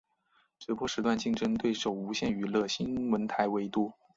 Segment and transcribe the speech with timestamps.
[0.57, 3.93] 直播时段较竞争对手无线娱乐新闻台为多。